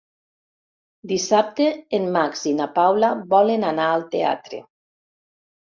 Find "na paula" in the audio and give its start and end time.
2.61-3.13